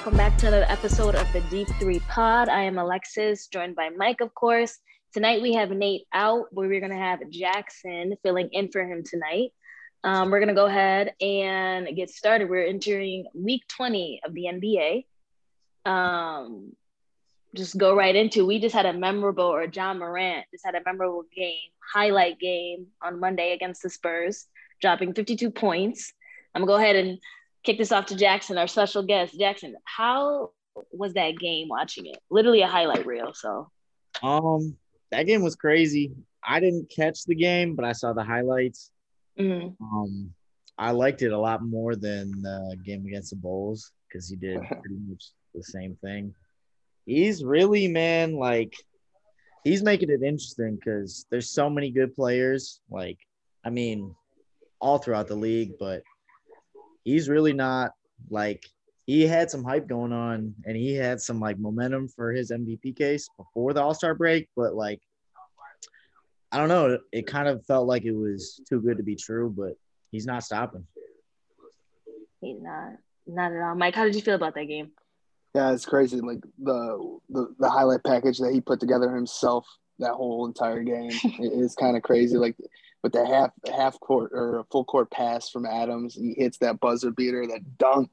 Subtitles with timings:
[0.00, 2.48] welcome back to another episode of the Deep Three Pod.
[2.48, 4.78] I am Alexis, joined by Mike, of course.
[5.12, 9.50] Tonight we have Nate out, but we're gonna have Jackson filling in for him tonight.
[10.02, 12.48] Um, we're gonna go ahead and get started.
[12.48, 15.04] We're entering week 20 of the NBA.
[15.84, 16.72] Um,
[17.54, 18.46] just go right into.
[18.46, 22.86] We just had a memorable, or Ja Morant just had a memorable game, highlight game
[23.02, 24.46] on Monday against the Spurs,
[24.80, 26.14] dropping 52 points.
[26.54, 27.18] I'm gonna go ahead and
[27.64, 29.38] kick this off to Jackson, our special guest.
[29.38, 30.50] Jackson, how
[30.92, 32.18] was that game watching it?
[32.30, 33.32] Literally a highlight reel.
[33.34, 33.70] So,
[34.22, 34.76] um,
[35.10, 36.12] that game was crazy.
[36.42, 38.90] I didn't catch the game, but I saw the highlights.
[39.38, 39.76] mhm.
[39.80, 40.32] Um,
[40.78, 44.58] I liked it a lot more than the game against the Bulls because he did
[44.68, 45.24] pretty much
[45.54, 46.34] the same thing.
[47.04, 48.72] He's really man, like
[49.64, 52.80] he's making it interesting because there's so many good players.
[52.90, 53.18] Like,
[53.64, 54.14] I mean,
[54.80, 56.02] all throughout the league, but
[57.04, 57.92] he's really not
[58.30, 58.64] like
[59.06, 62.96] he had some hype going on and he had some like momentum for his MVP
[62.96, 65.00] case before the All Star break, but like
[66.52, 69.54] I don't know, it kind of felt like it was too good to be true,
[69.56, 69.74] but
[70.10, 70.84] he's not stopping.
[72.40, 72.94] he's not,
[73.26, 73.74] not at all.
[73.76, 74.90] Mike, how did you feel about that game?
[75.54, 76.20] Yeah, it's crazy.
[76.20, 79.66] Like the the, the highlight package that he put together himself
[79.98, 82.36] that whole entire game it is kind of crazy.
[82.36, 82.56] Like
[83.02, 86.80] with the half half court or a full court pass from Adams, he hits that
[86.80, 88.10] buzzer beater, that dunk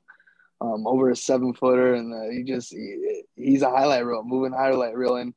[0.61, 4.53] um, over a seven footer, and uh, he just he, he's a highlight reel, moving
[4.53, 5.17] highlight reel.
[5.17, 5.33] And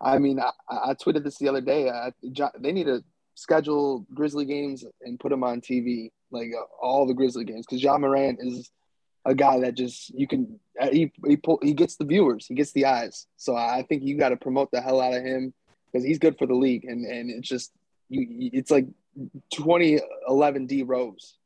[0.00, 1.88] I mean, I, I tweeted this the other day.
[1.90, 2.12] I,
[2.58, 7.14] they need to schedule Grizzly games and put them on TV, like uh, all the
[7.14, 8.70] Grizzly games, because Ja Morant is
[9.24, 12.54] a guy that just you can uh, he he pull, he gets the viewers, he
[12.54, 13.26] gets the eyes.
[13.36, 15.54] So I think you got to promote the hell out of him
[15.86, 17.72] because he's good for the league, and and it's just
[18.08, 18.50] you.
[18.52, 18.86] It's like
[19.52, 21.36] 2011 D Rose.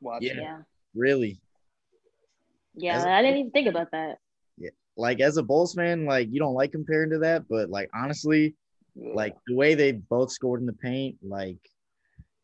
[0.00, 0.28] Watching.
[0.28, 0.42] Yeah.
[0.42, 0.58] Yeah,
[0.94, 1.40] Really.
[2.74, 4.18] yeah, As a- I didn't even think about that.
[4.56, 4.70] Yeah.
[4.96, 8.54] Like as a Bulls fan, like you don't like comparing to that, but like honestly,
[8.96, 11.58] like the way they both scored in the paint, like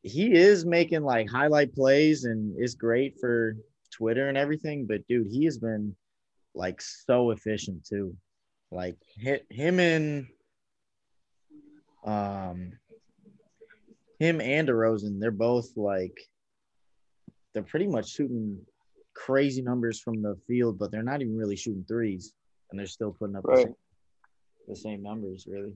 [0.02, 3.56] he is making like highlight plays and is great for
[3.90, 4.86] Twitter and everything.
[4.86, 5.94] But dude, he has been
[6.54, 8.16] like so efficient too.
[8.70, 10.26] Like hit him and
[12.04, 12.72] um
[14.18, 16.16] him and DeRozan, they're both like
[17.52, 18.58] they're pretty much shooting
[19.14, 22.32] crazy numbers from the field, but they're not even really shooting threes,
[22.70, 23.74] and they're still putting up the, same,
[24.68, 25.72] the same numbers, really.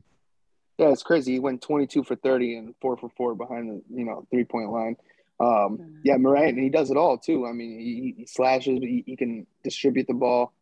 [0.79, 1.33] Yeah, it's crazy.
[1.33, 4.71] He went 22 for 30 and four for four behind the you know three point
[4.71, 4.97] line.
[5.41, 6.01] Um, Mhm.
[6.03, 7.47] yeah, Morant, and he does it all too.
[7.47, 10.53] I mean, he, he slashes, he, he can distribute the ball,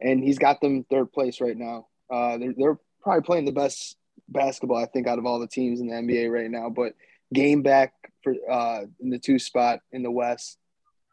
[0.00, 1.88] and he's got them third place right now.
[2.10, 3.96] Uh, they're, they're probably playing the best
[4.28, 6.70] basketball I think out of all the teams in the NBA right now.
[6.70, 6.94] But
[7.32, 10.58] game back for uh, in the two spot in the West,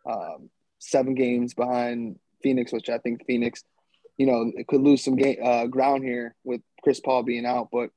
[0.05, 0.49] um,
[0.79, 3.63] seven games behind Phoenix, which I think Phoenix,
[4.17, 7.69] you know, it could lose some game uh, ground here with Chris Paul being out,
[7.71, 7.91] but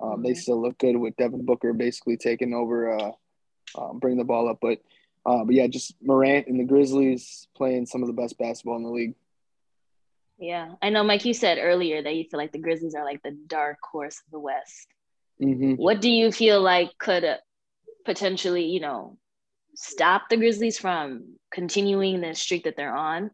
[0.00, 0.36] um, they Mhm.
[0.36, 3.12] still look good with Devin Booker basically taking over, uh,
[3.76, 4.58] um, bring the ball up.
[4.60, 4.78] But,
[5.26, 8.84] uh, but yeah, just Morant and the Grizzlies playing some of the best basketball in
[8.84, 9.14] the league.
[10.38, 11.24] Yeah, I know, Mike.
[11.24, 14.30] You said earlier that you feel like the Grizzlies are like the dark horse of
[14.30, 14.86] the West.
[15.42, 15.74] Mm-hmm.
[15.74, 17.24] What do you feel like could
[18.08, 19.18] potentially, you know,
[19.74, 23.30] stop the Grizzlies from continuing the streak that they're on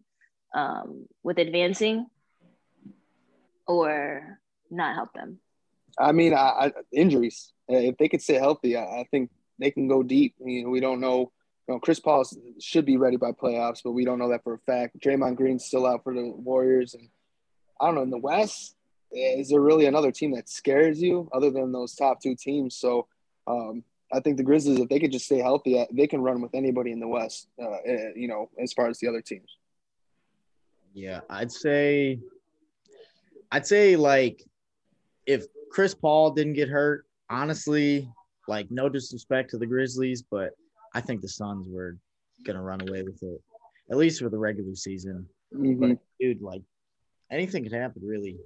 [0.52, 2.06] um, with advancing,
[3.68, 4.40] or
[4.72, 5.38] not help them?
[5.96, 7.52] I mean, I, I, injuries.
[7.68, 9.30] If they could stay healthy, I, I think
[9.60, 10.34] they can go deep.
[10.44, 11.30] You know, we don't know.
[11.68, 12.24] You know, Chris Paul
[12.60, 14.98] should be ready by playoffs, but we don't know that for a fact.
[14.98, 17.08] Draymond Green's still out for the Warriors, and
[17.80, 18.74] I don't know in the West.
[19.12, 22.74] Is there really another team that scares you other than those top two teams?
[22.74, 23.06] So,
[23.46, 26.40] um, I think the Grizzlies, if they could just stay healthy, uh, they can run
[26.40, 27.48] with anybody in the West.
[27.60, 29.58] Uh, uh, you know, as far as the other teams.
[30.92, 32.20] Yeah, I'd say,
[33.50, 34.44] I'd say like,
[35.26, 38.08] if Chris Paul didn't get hurt, honestly,
[38.46, 40.52] like no disrespect to the Grizzlies, but
[40.94, 41.96] I think the Suns were
[42.46, 43.40] gonna run away with it,
[43.90, 45.28] at least for the regular season.
[45.52, 45.80] Mhm.
[45.80, 46.62] But dude, like
[47.30, 48.38] anything could happen really.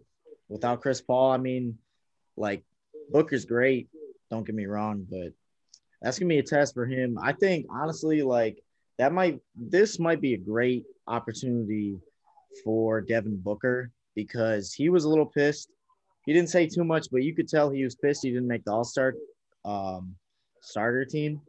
[0.48, 1.78] Without Chris Paul, I mean,
[2.36, 2.64] like
[3.10, 3.90] Booker's great.
[4.30, 5.32] Don't get me wrong, but
[6.00, 7.18] that's gonna be a test for him.
[7.20, 8.62] I think honestly, like
[8.98, 11.98] that might this might be a great opportunity
[12.64, 15.70] for Devin Booker because he was a little pissed.
[16.26, 18.64] He didn't say too much, but you could tell he was pissed he didn't make
[18.64, 19.14] the All Star
[19.64, 20.14] um,
[20.60, 21.40] starter team.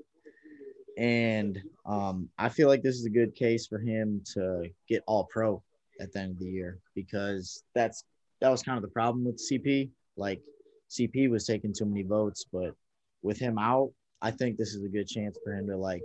[0.97, 5.25] And um, I feel like this is a good case for him to get All
[5.25, 5.63] Pro
[5.99, 8.03] at the end of the year because that's
[8.41, 9.89] that was kind of the problem with CP.
[10.17, 10.41] Like
[10.89, 12.73] CP was taking too many votes, but
[13.21, 13.91] with him out,
[14.21, 16.03] I think this is a good chance for him to like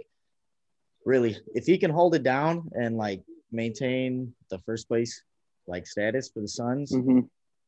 [1.04, 5.22] really, if he can hold it down and like maintain the first place
[5.66, 7.20] like status for the Suns, hmm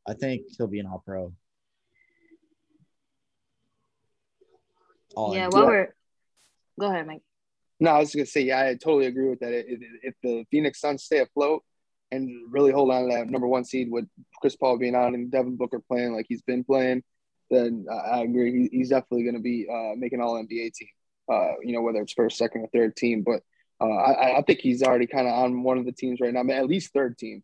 [0.08, 1.32] I think he'll be an All Pro.
[5.16, 5.50] All yeah, in.
[5.50, 5.68] while Yeah.
[5.68, 5.94] we're
[6.78, 7.22] go ahead, Mike.
[7.80, 9.52] No, I was gonna say, yeah, I totally agree with that.
[9.52, 11.62] If, if- if the Phoenix Suns stay afloat
[12.12, 14.06] and really hold on to that number one seed with
[14.40, 17.02] Chris Paul being on and Devin Booker playing like he's been playing,
[17.50, 18.68] then I I agree.
[18.70, 20.88] He, he's definitely gonna be uh, making All NBA team.
[21.30, 23.42] Uh, you know, whether it's first, second, or third team, but
[23.80, 26.40] uh, I, I think he's already kind of on one of the teams right now,
[26.40, 27.42] I mean, at least third team.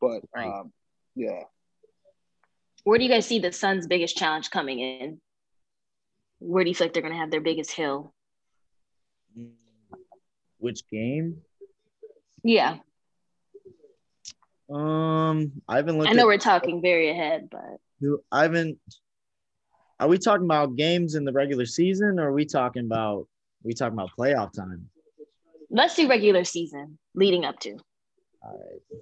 [0.00, 0.46] But Right.
[0.46, 0.72] um,
[1.14, 1.44] yeah,
[2.84, 5.20] Where do you guys see the Suns' biggest challenge coming in?
[6.40, 8.12] Where do you feel like they're gonna have their biggest hill?
[10.58, 11.40] Which game?
[12.44, 12.78] Yeah,
[14.68, 16.10] Um, I haven't looked.
[16.10, 17.78] I know at- we're talking very ahead, but
[18.30, 18.78] I haven't.
[20.02, 23.28] Are we talking about games in the regular season, or are we talking about
[23.62, 24.88] we talking about playoff time?
[25.70, 27.70] let's do regular season leading up to.
[28.42, 29.00] All right.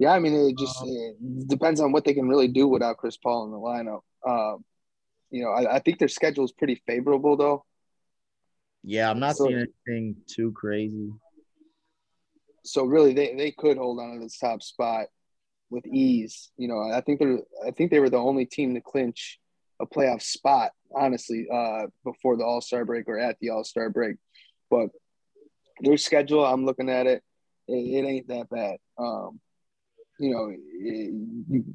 [0.00, 0.10] yeah.
[0.12, 3.44] I mean, it just it depends on what they can really do without Chris Paul
[3.44, 4.00] in the lineup.
[4.26, 4.64] Um,
[5.30, 7.64] you know, I, I think their schedule is pretty favorable though.
[8.82, 11.12] Yeah, I'm not So- seeing anything too crazy.
[12.64, 15.06] so really they, they could hold on to this top spot
[15.70, 16.50] with ease.
[16.56, 19.38] You know, I think they're I think they were the only team to clinch
[19.80, 23.90] a playoff spot, honestly, uh, before the All Star break or at the All Star
[23.90, 24.16] break.
[24.70, 24.90] But
[25.80, 27.22] their schedule, I'm looking at it,
[27.68, 28.78] it, it ain't that bad.
[28.98, 29.40] Um,
[30.18, 31.12] you know, it-
[31.50, 31.74] you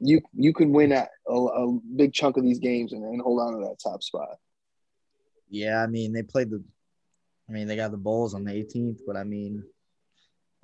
[0.00, 3.54] you you could win a, a, big chunk of these games and, and hold on
[3.54, 4.36] to that top spot.
[5.48, 6.62] Yeah, I mean they played the.
[7.48, 9.64] I mean they got the Bulls on the 18th, but I mean,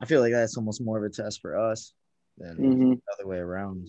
[0.00, 1.94] I feel like that's almost more of a test for us
[2.38, 2.90] than Mm-hmm.
[2.90, 3.88] the other way around.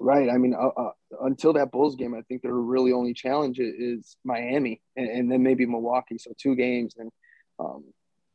[0.00, 0.30] Right.
[0.30, 0.90] I mean, uh, uh,
[1.20, 5.42] until that Bulls game, I think their really only challenge is Miami, and, and then
[5.42, 6.18] maybe Milwaukee.
[6.18, 7.10] So two games, and
[7.58, 7.84] um,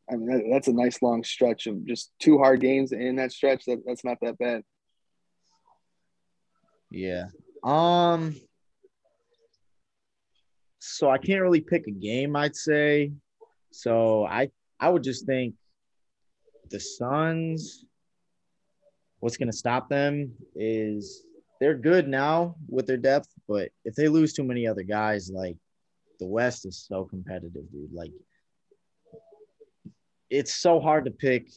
[0.09, 3.31] I mean that, that's a nice long stretch of just two hard games in that
[3.31, 3.65] stretch.
[3.65, 4.63] That that's not that bad.
[6.91, 7.25] Yeah.
[7.63, 8.35] Um.
[10.79, 12.35] So I can't really pick a game.
[12.35, 13.11] I'd say.
[13.71, 15.55] So I I would just think
[16.69, 17.83] the Suns.
[19.19, 21.23] What's going to stop them is
[21.59, 25.57] they're good now with their depth, but if they lose too many other guys, like
[26.19, 27.93] the West is so competitive, dude.
[27.93, 28.11] Like
[30.29, 31.49] it's so hard to pick.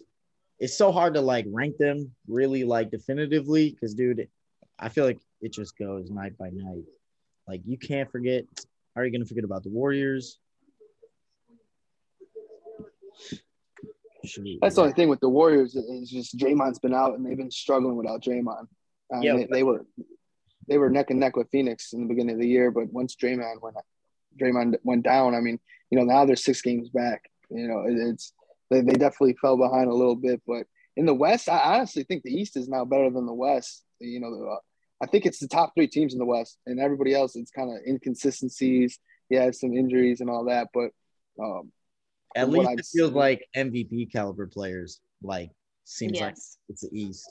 [0.59, 4.29] It's so hard to like rank them really like definitively because, dude,
[4.79, 6.85] I feel like it just goes night by night.
[7.49, 8.45] Like you can't forget.
[8.95, 10.39] How are you gonna forget about the Warriors?
[14.61, 17.51] That's the only thing with the Warriors is just Draymond's been out, and they've been
[17.51, 18.67] struggling without Draymond.
[19.13, 19.37] Um, Yeah.
[19.37, 19.87] they, they were
[20.69, 23.17] they were neck and neck with Phoenix in the beginning of the year, but once
[23.17, 23.77] Draymond went
[24.41, 25.59] Draymond went down, I mean,
[25.91, 27.29] you know, now they're six games back.
[27.51, 28.33] You know, it, it's
[28.71, 30.67] they, they definitely fell behind a little bit, but
[30.97, 33.85] in the West, I honestly think the East is now better than the West.
[34.01, 34.59] You know, uh,
[35.03, 37.71] I think it's the top three teams in the West, and everybody else, it's kind
[37.71, 38.99] of inconsistencies.
[39.29, 40.91] Yeah, some injuries and all that, but
[41.43, 41.73] um,
[42.37, 45.01] At from what least I've it feels seen- like MVP caliber players.
[45.23, 45.51] Like
[45.85, 46.37] seems like
[46.69, 47.31] it's the East.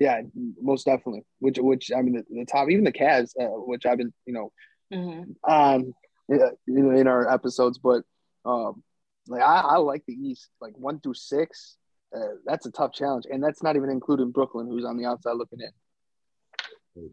[0.00, 0.22] Yeah,
[0.60, 1.24] most definitely.
[1.40, 4.32] Which, which I mean, the, the top, even the Cavs, uh, which I've been, you
[4.32, 4.52] know,
[4.92, 5.34] Mhm.
[5.44, 5.94] on
[6.32, 6.36] uh,
[6.66, 8.02] you know, in our episodes, but
[8.44, 8.82] um,
[9.26, 11.76] like I, I like the East, like one through six.
[12.14, 15.32] Uh, that's a tough challenge, and that's not even including Brooklyn, who's on the outside
[15.32, 17.10] looking in.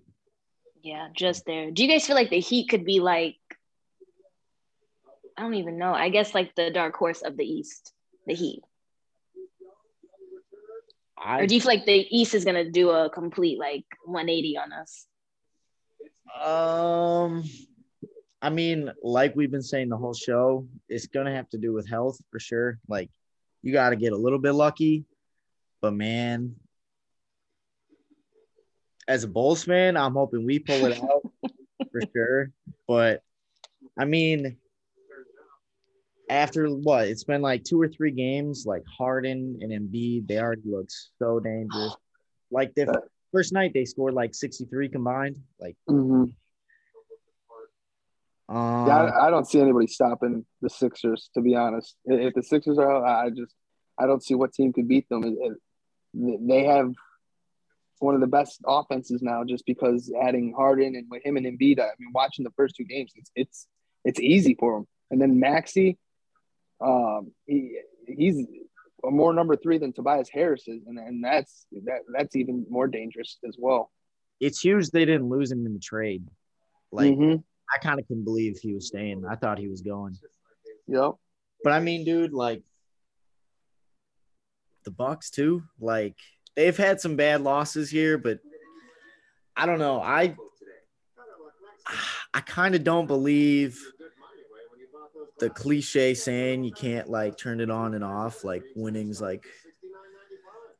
[0.81, 1.71] Yeah, just there.
[1.71, 3.35] Do you guys feel like the Heat could be like?
[5.37, 5.93] I don't even know.
[5.93, 7.93] I guess like the dark horse of the East,
[8.25, 8.61] the Heat.
[11.17, 14.57] I Or do you feel like the East is gonna do a complete like 180
[14.57, 15.07] on us?
[16.41, 17.43] Um,
[18.41, 21.87] I mean, like we've been saying the whole show, it's gonna have to do with
[21.87, 22.79] health for sure.
[22.87, 23.09] Like,
[23.61, 25.05] you got to get a little bit lucky,
[25.81, 26.55] but man,
[29.07, 31.31] as a Bulls fan, I'm hoping we pull it out
[31.91, 32.51] for sure.
[32.87, 33.23] But
[33.97, 34.57] I mean,
[36.29, 40.61] after what it's been like two or three games, like Harden and Embiid, they already
[40.65, 40.87] look
[41.19, 41.95] so dangerous.
[42.51, 43.01] Like the
[43.33, 45.37] first night, they scored like 63 combined.
[45.59, 46.25] Like, Mm-hmm.
[48.55, 51.29] um, Yeah, I, I don't see anybody stopping the Sixers.
[51.33, 53.53] To be honest, if the Sixers are out, I just
[53.99, 55.35] I don't see what team could beat them.
[56.13, 56.91] They have
[57.99, 61.79] one of the best offenses now, just because adding Harden and with him and Embiid.
[61.79, 63.67] I mean, watching the first two games, it's it's
[64.05, 64.87] it's easy for them.
[65.09, 65.97] And then Maxey,
[66.81, 68.45] um, he he's
[69.05, 72.87] a more number three than Tobias Harris is, and and that's that that's even more
[72.87, 73.91] dangerous as well.
[74.41, 76.27] it's huge they didn't lose him in the trade.
[76.91, 77.43] Like, Mhm.
[77.73, 79.23] I kind of couldn't believe he was staying.
[79.25, 80.13] I thought he was going.
[80.87, 81.11] Yep.
[81.63, 82.61] But I mean, dude, like,
[84.83, 85.63] the Bucks too.
[85.79, 86.15] Like
[86.55, 88.39] they've had some bad losses here, but
[89.55, 89.99] I don't know.
[90.01, 90.35] I
[92.33, 93.79] I kind of don't believe
[95.39, 98.43] the cliche saying you can't like turn it on and off.
[98.43, 99.45] Like winning's like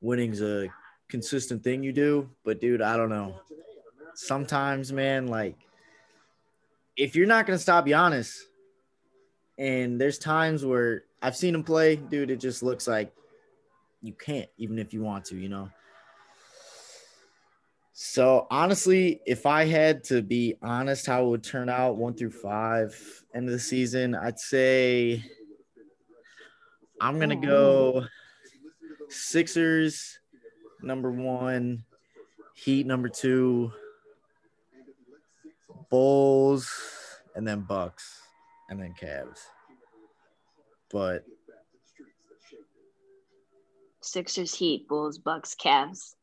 [0.02, 0.70] winning's a
[1.10, 2.30] consistent thing you do.
[2.44, 3.42] But dude, I don't know.
[4.16, 5.58] Sometimes, man, like
[6.96, 8.38] if you're not gonna stop Giannis,
[9.58, 13.14] and there's times where I've seen him play, dude, it just looks like
[14.02, 15.70] you can't, even if you want to, you know.
[17.98, 22.32] So honestly, if I had to be honest, how it would turn out one through
[22.32, 22.94] five
[23.34, 25.24] end of the season, I'd say
[27.00, 28.06] I'm gonna go
[29.08, 30.20] Sixers
[30.82, 31.86] number one,
[32.54, 33.72] Heat number two,
[35.90, 36.70] Bulls,
[37.34, 38.24] and then Bucks,
[38.70, 39.40] and then Cavs.
[40.92, 41.24] But
[44.02, 46.16] Sixers, Heat, Bulls, Bucks, Cavs.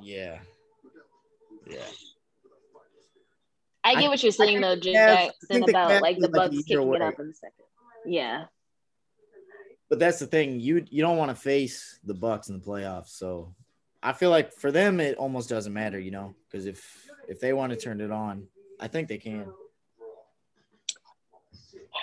[0.00, 0.38] yeah,
[1.66, 1.80] yeah.
[3.84, 6.54] I get what you're saying though, Cavs- Jim, Jackson, about like the is, like, Bucks
[6.54, 7.64] either kicking it up in the second.
[8.04, 8.44] Yeah.
[9.88, 10.58] But that's the thing.
[10.58, 13.10] You you don't want to face the Bucks in the playoffs.
[13.10, 13.54] So
[14.02, 17.52] I feel like for them it almost doesn't matter, you know, because if if they
[17.52, 18.48] want to turn it on,
[18.80, 19.46] I think they can.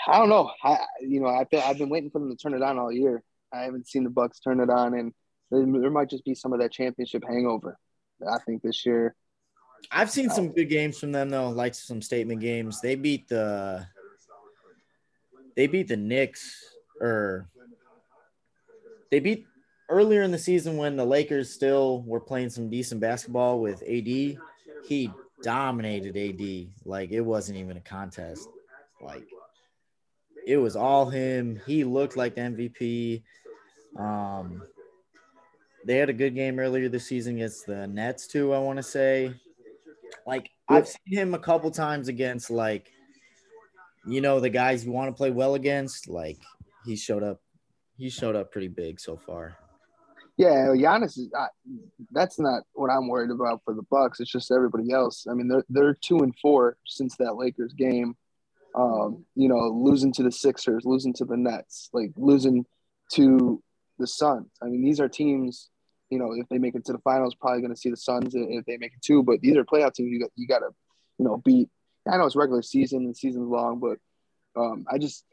[0.08, 0.52] I don't know.
[0.64, 2.92] I you know I've been, I've been waiting for them to turn it on all
[2.92, 3.22] year.
[3.52, 5.14] I haven't seen the Bucks turn it on, and
[5.52, 7.78] there, there might just be some of that championship hangover.
[8.26, 9.16] I think this year.
[9.92, 12.82] I've seen some good games from them though, like some statement games.
[12.82, 13.86] They beat the
[15.56, 17.50] they beat the Knicks or
[19.12, 19.46] they beat
[19.90, 24.38] earlier in the season when the Lakers still were playing some decent basketball with AD.
[24.88, 25.12] He
[25.44, 28.48] dominated AD like it wasn't even a contest.
[29.02, 29.28] Like
[30.48, 31.62] it was all him.
[31.66, 33.24] He looked like the MVP.
[33.98, 34.64] Um
[35.86, 38.84] they had a good game earlier this season against the Nets too, I want to
[38.84, 39.34] say.
[40.26, 42.92] Like I've seen him a couple times against like
[44.06, 46.10] you know the guys you want to play well against.
[46.10, 46.38] Like
[46.86, 47.42] he showed up,
[47.98, 49.58] he showed up pretty big so far.
[50.36, 51.30] Yeah, Giannis is.
[51.38, 51.48] I,
[52.12, 54.20] that's not what I'm worried about for the Bucks.
[54.20, 55.28] It's just everybody else.
[55.30, 58.16] I mean, they're they're two and four since that Lakers game.
[58.76, 62.66] Um, you know, losing to the Sixers, losing to the Nets, like losing
[63.14, 63.62] to
[64.00, 64.50] the Suns.
[64.62, 65.70] I mean, these are teams.
[66.14, 68.34] You know, if they make it to the finals, probably going to see the Suns
[68.36, 69.24] if they make it too.
[69.24, 70.12] But these are playoff teams.
[70.12, 70.70] You got you got to,
[71.18, 71.70] you know, beat.
[72.08, 73.98] I know it's regular season and season's long, but
[74.60, 75.26] um, I just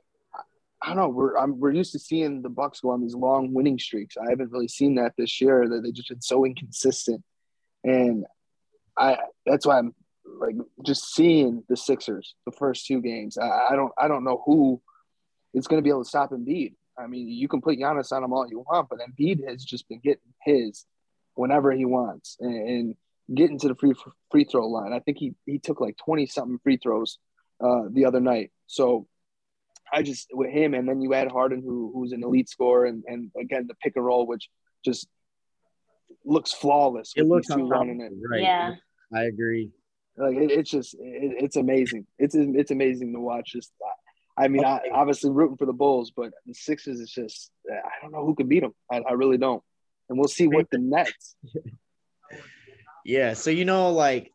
[0.83, 1.09] I don't know.
[1.09, 4.17] We're I'm, we're used to seeing the Bucks go on these long winning streaks.
[4.17, 5.69] I haven't really seen that this year.
[5.69, 7.23] That they just been so inconsistent,
[7.85, 8.25] and
[8.97, 9.95] I that's why I'm
[10.25, 13.37] like just seeing the Sixers the first two games.
[13.37, 14.81] I, I don't I don't know who
[15.53, 16.75] is going to be able to stop Embiid.
[16.99, 19.89] I mean, you can put Giannis on him all you want, but Embiid has just
[19.89, 20.85] been getting his
[21.35, 22.95] whenever he wants and, and
[23.35, 23.95] getting to the free
[24.31, 24.93] free throw line.
[24.93, 27.19] I think he he took like twenty something free throws
[27.63, 28.51] uh, the other night.
[28.67, 29.07] So
[29.93, 33.05] I just with him, and then you add Harden, who who's an elite scorer, and
[33.07, 34.49] and again the pick and roll, which
[34.85, 35.09] just
[36.25, 37.13] looks flawless.
[37.17, 38.13] It looks these running it.
[38.31, 38.43] right.
[38.43, 38.75] Yeah.
[39.13, 39.71] I agree.
[40.17, 42.07] Like it, it's just it, it's amazing.
[42.19, 43.53] It's it's amazing to watch.
[43.53, 43.73] Just
[44.37, 48.13] I mean, I obviously rooting for the Bulls, but the Sixers is just I don't
[48.13, 48.75] know who can beat them.
[48.91, 49.63] I, I really don't.
[50.09, 51.37] And we'll see what the Nets.
[53.05, 53.33] Yeah.
[53.33, 54.33] So you know, like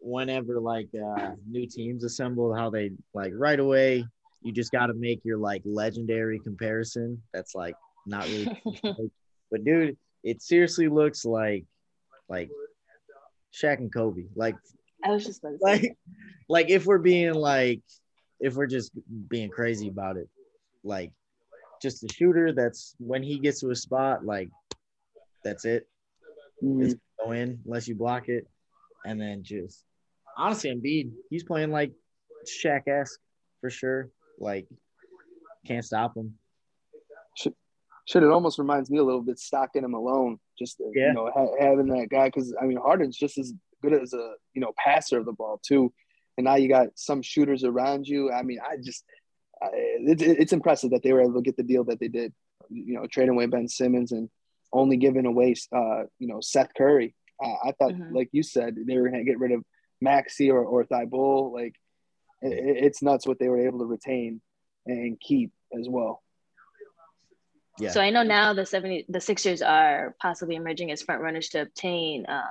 [0.00, 4.04] whenever like uh new teams assemble, how they like right away,
[4.42, 7.22] you just got to make your like legendary comparison.
[7.32, 7.74] That's like
[8.06, 8.62] not really,
[9.50, 11.64] but dude, it seriously looks like
[12.28, 12.50] like
[13.54, 14.24] Shaq and Kobe.
[14.34, 14.56] Like
[15.04, 15.64] I was just about to say.
[15.64, 15.98] like
[16.48, 17.82] like if we're being like
[18.42, 18.90] if we're just
[19.28, 20.28] being crazy about it
[20.84, 21.12] like
[21.80, 24.50] just a shooter that's when he gets to a spot like
[25.44, 25.88] that's it
[26.62, 26.84] Mhm.
[26.84, 26.94] it's
[27.24, 28.46] go in unless you block it
[29.04, 29.84] and then just
[30.36, 31.92] honestly Embiid he's playing like
[32.46, 33.18] Shaq-esque
[33.60, 34.66] for sure like
[35.66, 36.34] can't stop him
[38.08, 40.40] Shit, it almost reminds me a little bit Stockton and Malone.
[40.58, 41.08] Just uh, Yeah.
[41.08, 44.34] you know ha- having that guy because I mean Harden's just as good as a
[44.54, 45.92] you know passer of the ball too,
[46.36, 48.30] and now you got some shooters around you.
[48.32, 49.04] I mean, I just
[49.62, 52.32] I, it, it's impressive that they were able to get the deal that they did.
[52.70, 54.30] You know, trading away Ben Simmons and
[54.72, 57.14] only giving away uh you know Seth Curry.
[57.42, 58.12] Uh, I thought, Mhm.
[58.12, 59.64] like you said, they were going to get rid of
[60.00, 61.52] Maxey or or Thybulle.
[61.52, 61.74] Like
[62.40, 64.40] it, it's nuts what they were able to retain
[64.86, 66.22] and keep as well.
[67.78, 71.48] yeah So I know now the 70 the Sixers are possibly emerging as front runners
[71.50, 72.42] to obtain uh,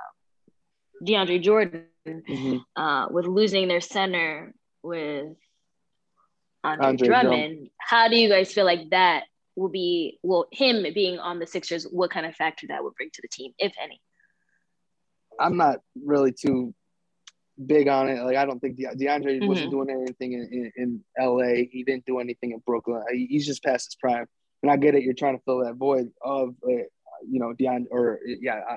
[1.02, 2.64] DeAndre Jordan Mhm.
[2.76, 5.36] uh, with losing their center with
[6.64, 7.70] Andre, Andre Drummond.
[7.78, 9.24] How do you guys feel like that
[9.56, 13.10] will be well him being on the Sixers, what kind of factor that would bring
[13.12, 14.00] to the team, if any?
[15.38, 16.74] I'm not really too
[17.64, 18.22] big on it.
[18.22, 19.48] Like I don't think De- DeAndre mm-hmm.
[19.48, 21.64] wasn't doing anything in, in, in, LA.
[21.70, 23.02] He didn't do anything in Brooklyn.
[23.12, 24.26] He's just past his prime.
[24.62, 25.02] And I get it.
[25.02, 26.84] You're trying to fill that void of, uh,
[27.28, 28.76] you know, DeAndre or yeah, uh,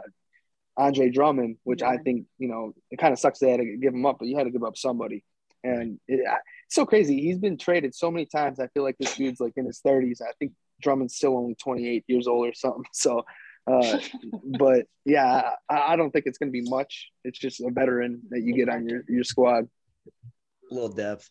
[0.78, 1.90] Andre Drummond, which yeah.
[1.90, 4.28] I think you know it kind of sucks they had to give him up, but
[4.28, 5.24] you had to give up somebody.
[5.64, 7.20] And it, it's so crazy.
[7.22, 8.60] He's been traded so many times.
[8.60, 10.22] I feel like this dude's like in his 30s.
[10.22, 10.52] I think
[10.82, 12.84] Drummond's still only 28 years old or something.
[12.94, 13.26] So
[13.68, 14.00] uh,
[14.60, 17.10] but yeah, I, I, don't think it's going to be much.
[17.24, 19.68] It's just a veteran that you get on your, your squad.
[20.72, 21.30] A little depth.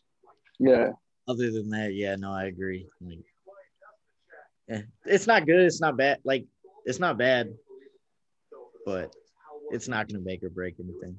[0.58, 0.92] Yeah.
[1.28, 2.88] Other than that, yeah, no, I agree.
[3.00, 3.24] Like,
[4.68, 5.60] yeah, it's not good.
[5.60, 6.18] It's not bad.
[6.24, 6.46] Like,
[6.84, 7.54] it's not bad,
[8.84, 9.14] but
[9.74, 11.16] it's not going to make or break anything.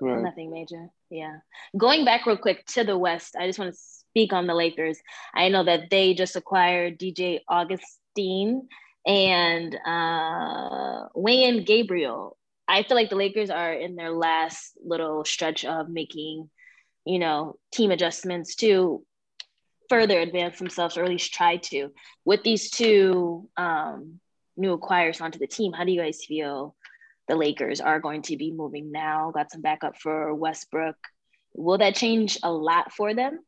[0.00, 0.22] Right.
[0.22, 0.88] Nothing major.
[1.10, 1.38] Yeah.
[1.76, 4.98] Going back real quick to the West, I just want to speak on the Lakers.
[5.34, 8.68] I know that they just acquired DJ Augustin
[9.06, 12.36] and uh, Wenyen Gabriel.
[12.66, 16.48] I feel like the Lakers are in their last little stretch of making,
[17.04, 19.02] you know, team adjustments to
[19.88, 21.88] further advance themselves, or at least try to.
[22.24, 24.20] With these two um,
[24.56, 26.76] new acquires onto the team, how do you guys feel
[27.28, 29.30] the Lakers are going to be moving now?
[29.32, 30.96] Got some backup for Westbrook.
[31.54, 33.40] Will that change a lot for them?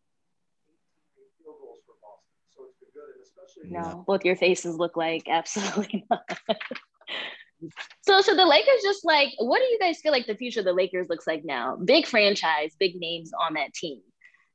[3.65, 6.23] No, both your faces look like absolutely not.
[8.03, 10.67] so, so the Lakers just like, what do you guys feel like the future of
[10.67, 11.77] the Lakers looks like now?
[11.77, 14.01] Big franchise, big names on that team,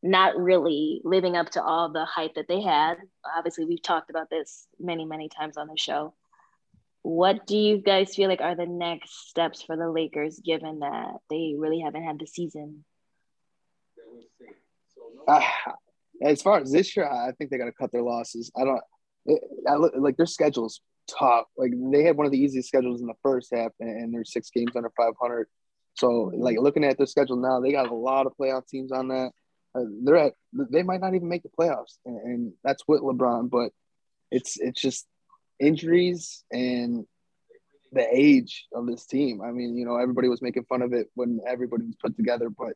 [0.02, 2.96] not really living up to all the hype that they had.
[3.38, 6.14] Obviously, we've talked about this many, many times on the show.
[7.06, 11.12] What do you guys feel like are the next steps for the Lakers, given that
[11.30, 12.84] they really haven't had the season?
[15.28, 15.40] Uh,
[16.24, 18.52] as far as this year, I think they got to cut their losses.
[18.58, 18.82] I don't.
[19.70, 21.46] I look, like their schedule's tough.
[21.56, 24.50] Like they had one of the easiest schedules in the first half, and they're six
[24.50, 25.46] games under 500.
[25.94, 29.10] So, like looking at their schedule now, they got a lot of playoff teams on
[29.10, 29.30] that.
[29.76, 30.34] Uh, they're at
[30.72, 33.52] they might not even make the playoffs, and, and that's with LeBron.
[33.52, 33.74] But
[34.32, 35.06] it's it's just
[35.60, 37.06] injuries and
[37.92, 39.42] the age of this team.
[39.42, 42.50] I mean, you know, everybody was making fun of it when everybody was put together,
[42.50, 42.74] but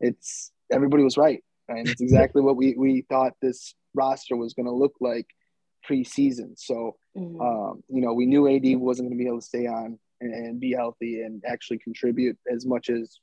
[0.00, 4.66] it's everybody was right, and it's exactly what we we thought this roster was going
[4.66, 5.26] to look like
[5.88, 6.58] preseason.
[6.58, 7.40] So, mm-hmm.
[7.40, 10.32] um, you know, we knew AD wasn't going to be able to stay on and,
[10.32, 13.18] and, be healthy and actually contribute as much as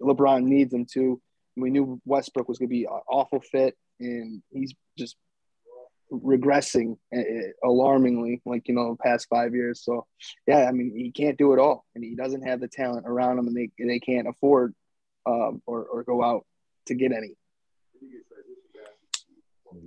[0.00, 1.20] LeBron needs him to.
[1.56, 5.16] We knew Westbrook was going to be an awful fit, and he's just
[6.12, 7.22] regressing uh,
[7.64, 9.82] alarmingly, like you know, past five years.
[9.82, 10.06] So,
[10.46, 13.38] yeah, I mean, he can't do it all, and he doesn't have the talent around
[13.38, 14.74] him, and they they can't afford
[15.26, 16.44] um, or or go out
[16.86, 17.34] to get any.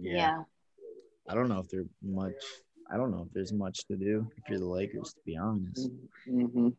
[0.02, 0.14] Yeah.
[0.16, 0.44] yeah.
[1.30, 2.34] I don't know if there's much.
[2.92, 5.90] I don't know if there's much to do if you're the Lakers, to be honest.
[6.30, 6.70] Mm-hmm.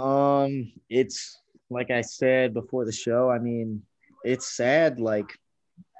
[0.00, 3.30] Um, it's like I said before the show.
[3.30, 3.82] I mean,
[4.24, 5.36] it's sad, like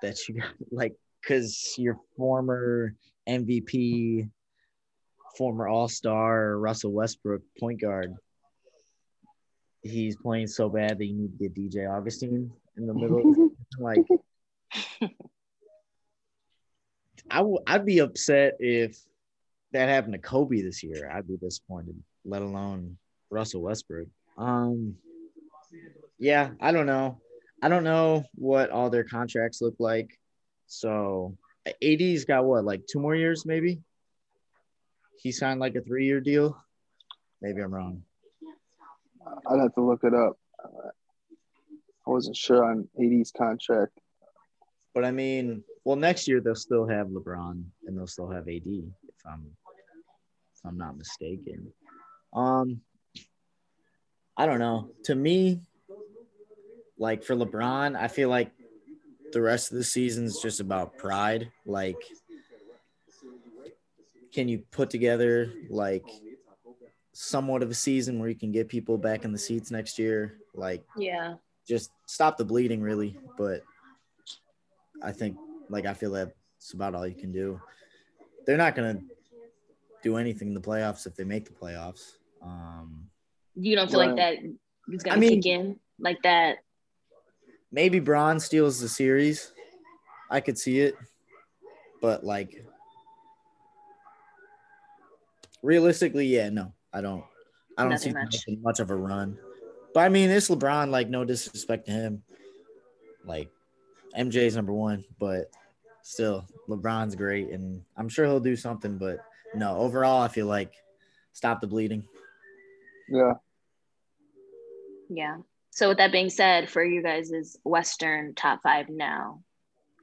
[0.02, 2.94] that you got like because your former
[3.28, 4.28] MVP,
[5.36, 8.14] former All Star Russell Westbrook, point guard,
[9.82, 13.50] he's playing so bad that you need to get DJ Augustin in the middle.
[13.78, 14.04] like
[17.30, 18.98] I w- I'd be upset if
[19.72, 21.10] that happened to Kobe this year.
[21.10, 22.98] I'd be disappointed, let alone
[23.30, 24.08] Russell Westbrook.
[24.36, 24.96] Um,
[26.18, 27.20] yeah, I don't know.
[27.62, 30.18] I don't know what all their contracts look like.
[30.72, 33.82] So AD's got what, like two more years, maybe?
[35.18, 36.56] He signed like a three year deal.
[37.42, 38.02] Maybe I'm wrong.
[39.46, 40.38] I'd have to look it up.
[40.64, 43.92] I wasn't sure on AD's contract.
[44.94, 48.66] But I mean, well, next year they'll still have LeBron and they'll still have AD
[48.66, 49.46] if I'm
[50.54, 51.70] if I'm not mistaken.
[52.32, 52.80] Um,
[54.38, 54.90] I don't know.
[55.04, 55.60] To me,
[56.98, 58.50] like for LeBron, I feel like
[59.32, 61.50] the rest of the season is just about pride.
[61.66, 61.96] Like,
[64.32, 66.06] can you put together like
[67.12, 70.38] somewhat of a season where you can get people back in the seats next year?
[70.54, 71.34] Like, yeah,
[71.66, 73.16] just stop the bleeding, really.
[73.36, 73.62] But
[75.02, 75.36] I think
[75.68, 77.60] like I feel that's about all you can do.
[78.46, 79.00] They're not gonna
[80.02, 82.16] do anything in the playoffs if they make the playoffs.
[82.42, 83.08] Um,
[83.54, 84.38] you don't feel like that
[84.92, 86.58] is gonna I mean, kick in like that.
[87.72, 89.52] Maybe Bron steals the series.
[90.30, 90.94] I could see it,
[92.00, 92.64] but like
[95.62, 97.24] realistically, yeah, no, I don't.
[97.76, 98.60] I don't Nothing see much.
[98.62, 99.38] much of a run.
[99.94, 100.90] But I mean, it's LeBron.
[100.90, 102.22] Like, no disrespect to him.
[103.24, 103.48] Like,
[104.16, 105.50] MJ is number one, but
[106.02, 108.98] still LeBron's great, and I'm sure he'll do something.
[108.98, 109.20] But
[109.54, 110.72] no, overall, I feel like
[111.32, 112.04] stop the bleeding.
[113.08, 113.34] Yeah.
[115.08, 115.36] Yeah.
[115.74, 119.42] So with that being said, for you guys is Western top five now,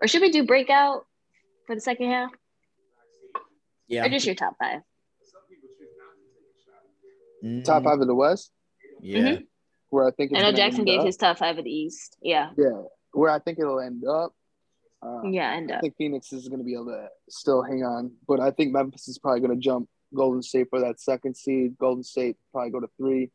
[0.01, 1.05] or should we do breakout
[1.67, 2.31] for the second half,
[3.87, 4.03] Yeah.
[4.05, 4.81] or just your top five?
[7.43, 8.51] Mm, Top five of the West,
[8.99, 9.37] Yeah.
[9.91, 11.05] where I think it's I know Jackson gave up.
[11.05, 12.17] his top five of the East.
[12.21, 12.51] Yeah.
[12.57, 12.81] Yeah,
[13.13, 14.33] where I think it'll end up.
[15.03, 15.53] Uh, Yeah.
[15.55, 18.39] And I uh, think Phoenix is going to be able to still hang on, but
[18.39, 21.77] I think Memphis is probably going to jump Golden State for that second seed.
[21.77, 23.31] Golden State probably go to three,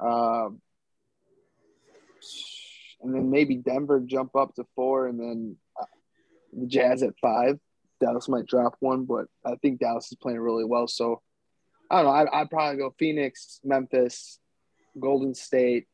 [0.00, 0.60] um,
[3.02, 5.84] and then maybe Denver jump up to four, and then uh,
[6.52, 7.58] the Jazz at five.
[8.00, 10.86] Dallas might drop one, but I think Dallas is playing really well.
[10.86, 11.20] So
[11.90, 12.30] I don't know.
[12.30, 14.38] I, I'd probably go Phoenix, Memphis,
[14.98, 15.86] Golden State,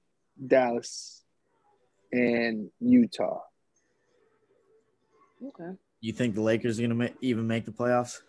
[0.47, 1.23] Dallas,
[2.13, 3.41] and Utah.
[5.47, 5.77] okay.
[6.01, 8.21] You think the Lakers are gonna ma- even make the playoffs?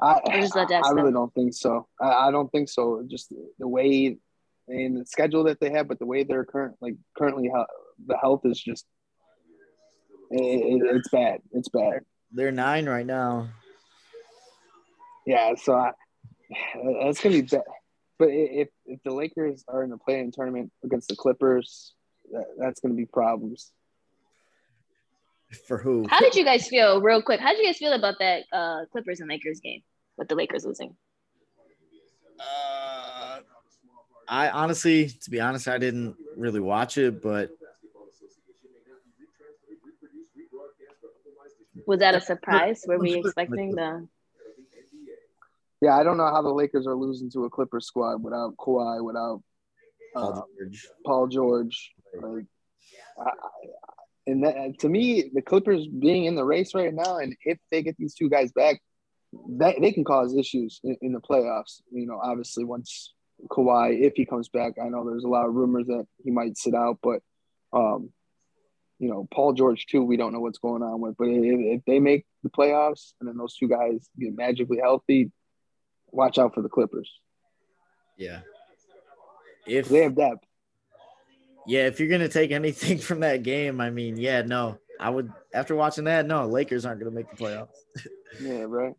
[0.00, 1.86] I, Or just let that I really don't think so.
[2.00, 3.04] I, I don't think so.
[3.08, 4.18] Just the way
[4.68, 7.66] and the schedule that they have, but the way they're current, like currently, how
[8.06, 8.86] the health is just
[10.30, 10.42] it,
[10.82, 11.40] it- it's bad.
[11.52, 12.00] It's bad.
[12.32, 13.48] They're nine right now.
[15.26, 15.54] Yeah.
[15.54, 15.92] So I,
[17.02, 17.62] that's gonna be bad.
[18.18, 21.94] But if if the Lakers are in the play-in tournament against the Clippers,
[22.32, 23.72] that, that's gonna be problems.
[25.68, 26.06] For who?
[26.08, 27.38] How did you guys feel, real quick?
[27.38, 29.82] How did you guys feel about that uh, Clippers and Lakers game
[30.16, 30.96] with the Lakers losing?
[32.40, 32.73] Uh,
[34.28, 37.50] I honestly, to be honest, I didn't really watch it, but
[41.86, 42.84] Was that a surprise?
[42.86, 44.08] Were we expecting the?
[45.82, 49.04] Yeah, I don't know how the Lakers are losing to a Clippers squad without Kawhi,
[49.04, 49.42] without
[50.16, 50.88] uh, Paul George.
[51.04, 51.92] Paul George.
[52.14, 52.46] Like,
[53.18, 53.68] I, I-
[54.26, 57.82] and that, to me, the Clippers being in the race right now, and if they
[57.82, 58.80] get these two guys back,
[59.58, 61.82] that they can cause issues in, in the playoffs.
[61.92, 63.12] You know, obviously once
[63.50, 66.56] Kawhi, if he comes back, I know there's a lot of rumors that he might
[66.56, 67.20] sit out, but
[67.72, 68.10] um,
[68.98, 71.16] you know, Paul George too, we don't know what's going on with.
[71.16, 75.30] But if, if they make the playoffs and then those two guys get magically healthy,
[76.10, 77.10] watch out for the Clippers.
[78.16, 78.40] Yeah.
[79.66, 80.44] If They have depth.
[81.66, 85.32] yeah, if you're gonna take anything from that game, I mean, yeah, no, I would.
[85.52, 87.68] After watching that, no, Lakers aren't gonna make the playoffs.
[88.40, 88.94] Yeah, right.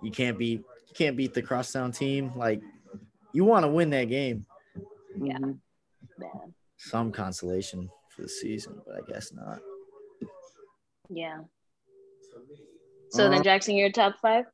[0.00, 2.30] You can't beat you can't beat the crosstown team.
[2.36, 2.62] Like
[3.34, 4.46] you want to win that game.
[5.20, 5.36] Yeah.
[5.38, 5.58] Mhm.
[6.18, 6.54] Man.
[6.78, 9.58] Some consolation for the season, but I guess not.
[11.10, 11.40] Yeah.
[13.10, 14.46] So then, Uh, Jackson, your top five?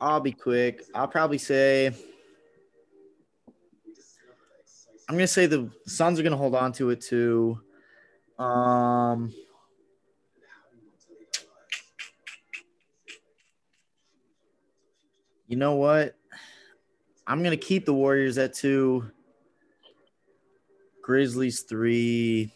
[0.00, 0.84] I'll be quick.
[0.94, 1.88] I'll probably say
[5.08, 7.60] I'm gonna say the Suns are gonna hold on to it too.
[8.38, 9.32] Um
[15.48, 16.16] You know what?
[17.32, 19.10] I'm gonna keep the Warriors at two.
[21.00, 22.52] Grizzlies three.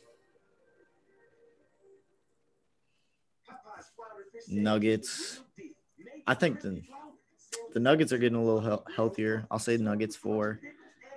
[4.50, 5.40] Nuggets.
[6.26, 6.82] I think the
[7.72, 9.46] the Nuggets are getting a little healthier.
[9.50, 10.60] I'll say Nuggets four,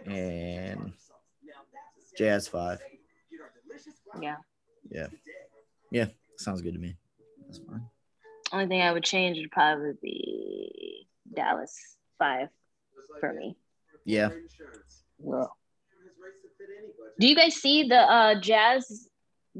[0.06, 0.94] and
[2.18, 2.80] Jazz five.
[4.22, 4.38] Yeah.
[4.90, 5.08] Yeah,
[5.92, 6.06] yeah,
[6.38, 6.96] sounds good to me.
[7.46, 7.84] That's fine.
[8.54, 12.48] Only thing I would change would probably be Dallas five
[13.20, 13.58] for me.
[14.06, 14.30] Yeah,
[15.24, 15.46] Yeah.
[17.20, 19.10] Do you guys see the uh, Jazz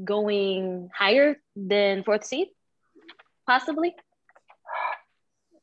[0.02, 2.48] going higher than fourth seed?
[3.46, 3.94] Possibly.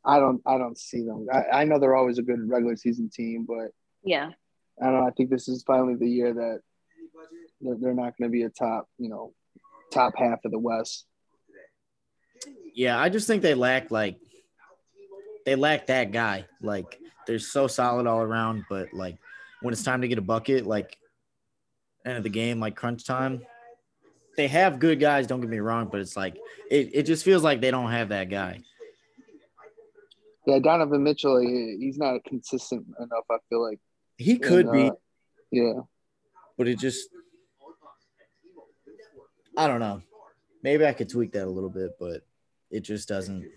[0.05, 1.27] I don't I don't see them.
[1.33, 3.71] I, I know they're always a good regular season team, but
[4.03, 4.29] Yeah.
[4.81, 5.07] I don't know.
[5.07, 6.59] I think this is finally the year that
[7.61, 9.33] they're, they're not going to be a top, you know,
[9.91, 11.05] top half of the West.
[12.73, 12.99] yeah.
[12.99, 14.17] I just think they lack like
[15.47, 16.45] they lack that guy.
[16.61, 19.17] Like they're so solid all around, but like
[19.61, 20.97] when it's time to get a bucket, like
[22.05, 23.41] end of the game, like crunch time,
[24.35, 25.25] they have good guys.
[25.25, 26.35] Don't get me wrong, but it's like
[26.69, 28.59] it, it just feels like they don't have that guy.
[30.45, 33.23] Yeah, Donovan Mitchell, he, he's not consistent enough.
[33.31, 33.79] I feel like.
[34.17, 34.95] He could And, be, uh,
[35.51, 35.73] Yeah,
[36.57, 37.07] but it just
[39.55, 40.01] I don't know.
[40.61, 42.23] Maybe I could tweak that a little bit, but
[42.69, 43.49] it just doesn't.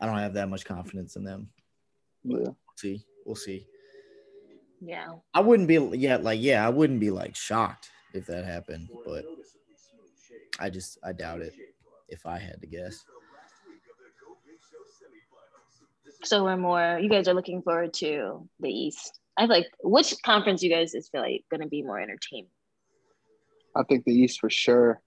[0.00, 1.48] I don't have that much confidence in them.
[2.24, 2.38] yeah.
[2.38, 3.04] We'll see.
[3.26, 3.66] We'll see.
[4.80, 5.08] Yeah.
[5.34, 9.24] I wouldn't be yeah, like yeah, I wouldn't be like shocked if that happened, but
[10.60, 11.52] I just I doubt it
[12.08, 13.04] if I had to guess.
[16.24, 16.98] So we're more.
[17.00, 19.20] You guys are looking forward to the East.
[19.36, 22.50] I feel like which conference you guys just feel like going to be more entertaining?
[23.76, 25.00] I think the East for sure.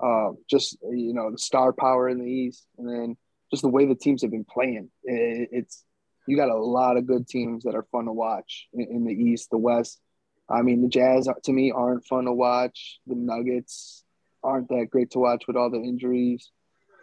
[0.00, 3.16] uh, just you know the star power in the East, and then
[3.50, 4.90] just the way the teams have been playing.
[5.04, 5.84] It's
[6.26, 9.50] you got a lot of good teams that are fun to watch in, the East,
[9.50, 10.00] the West.
[10.48, 12.98] I mean, the Jazz to me aren't fun to watch.
[13.06, 14.04] The Nuggets
[14.42, 16.50] aren't that great to watch with all the injuries.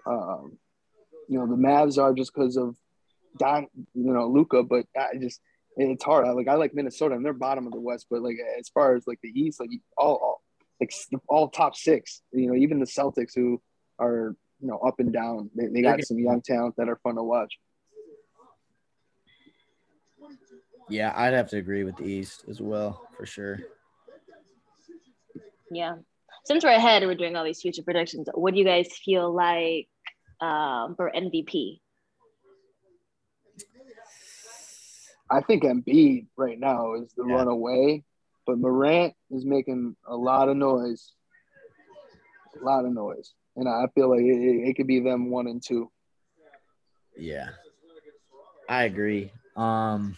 [0.06, 0.58] Um,
[1.27, 2.75] you know, the Mavs are just because of
[3.38, 4.63] Don, you know, Luka.
[4.63, 5.39] but I just
[5.77, 6.27] it's hard.
[6.27, 8.95] I like I like Minnesota and they're bottom of the West, but like as far
[8.95, 10.41] as like the East, like all, all
[10.80, 10.93] like
[11.27, 13.62] all top six, you know, even the Celtics who
[13.99, 17.15] are you know up and down, they, they got some young talent that are fun
[17.15, 17.58] to watch.
[20.89, 23.60] Yeah, I'd have to agree with the East as well for sure.
[25.71, 25.95] Yeah.
[26.45, 29.34] Since we're ahead and we're doing all these future predictions, what do you guys feel
[29.34, 29.88] like
[30.41, 31.80] um, for MVP?
[35.30, 37.36] I think Embiid right now is the yeah.
[37.36, 38.04] runaway,
[38.45, 41.13] but Morant is making a lot of noise.
[42.60, 43.34] A lot of noise.
[43.56, 45.92] And I feel like it, it could be them one and two.
[47.18, 47.50] Yeah.
[48.70, 49.32] I agree.
[49.56, 50.18] Um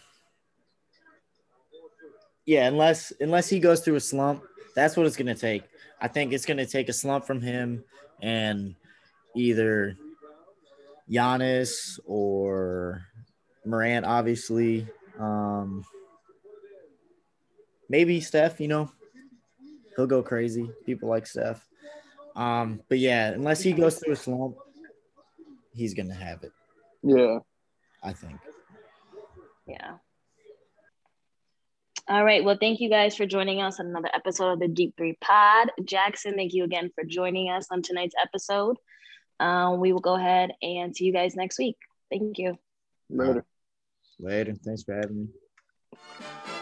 [2.46, 4.44] yeah, unless unless he goes through a slump,
[4.76, 5.64] that's what it's gonna take.
[6.02, 7.84] I think it's gonna take a slump from him
[8.22, 8.76] and
[9.36, 9.98] either
[11.10, 13.06] Giannis or
[13.66, 14.88] Morant, obviously.
[15.20, 15.86] Um,
[17.90, 18.92] maybe Steph, you know,
[19.96, 20.70] he'll go crazy.
[20.86, 21.66] People like Steph.
[22.36, 24.58] Um, but yeah, unless he goes through a slump,
[25.74, 26.52] he's gonna have it.
[27.04, 27.40] Yeah,
[28.02, 28.40] I think.
[29.68, 29.98] Yeah.
[32.10, 32.44] All right.
[32.44, 35.72] Well, thank you guys for joining us on another episode of the Deep Three Pod.
[35.86, 38.76] Jackson, thank you again for joining us on tonight's episode.
[39.40, 41.78] Um, we will go ahead and see you guys next week.
[42.12, 42.58] Thank you.
[43.10, 43.46] Later.
[44.20, 44.54] Later.
[44.64, 45.30] Thanks for having
[45.98, 46.53] me.